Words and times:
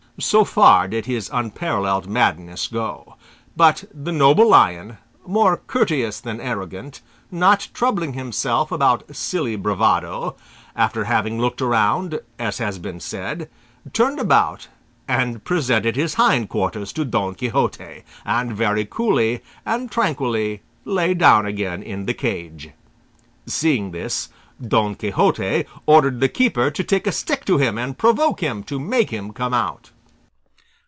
So 0.19 0.45
far 0.45 0.87
did 0.87 1.07
his 1.07 1.31
unparalleled 1.33 2.07
madness 2.07 2.67
go; 2.67 3.15
but 3.57 3.85
the 3.91 4.11
noble 4.11 4.47
lion, 4.47 4.99
more 5.25 5.57
courteous 5.65 6.19
than 6.19 6.39
arrogant, 6.39 7.01
not 7.31 7.69
troubling 7.73 8.13
himself 8.13 8.71
about 8.71 9.15
silly 9.15 9.55
bravado, 9.55 10.35
after 10.75 11.05
having 11.05 11.39
looked 11.39 11.59
all 11.59 11.69
round, 11.69 12.19
as 12.37 12.59
has 12.59 12.77
been 12.77 12.99
said, 12.99 13.49
turned 13.93 14.19
about 14.19 14.67
and 15.07 15.43
presented 15.43 15.95
his 15.95 16.13
hind 16.15 16.49
quarters 16.49 16.93
to 16.93 17.03
Don 17.03 17.33
Quixote, 17.33 18.03
and 18.23 18.55
very 18.55 18.85
coolly 18.85 19.41
and 19.65 19.89
tranquilly 19.89 20.61
lay 20.85 21.15
down 21.15 21.47
again 21.47 21.81
in 21.81 22.05
the 22.05 22.13
cage. 22.13 22.69
Seeing 23.47 23.89
this, 23.89 24.29
Don 24.61 24.93
Quixote 24.93 25.65
ordered 25.87 26.19
the 26.19 26.29
keeper 26.29 26.69
to 26.69 26.83
take 26.83 27.07
a 27.07 27.11
stick 27.11 27.43
to 27.45 27.57
him 27.57 27.79
and 27.79 27.97
provoke 27.97 28.41
him 28.41 28.61
to 28.65 28.79
make 28.79 29.09
him 29.09 29.33
come 29.33 29.55
out. 29.55 29.89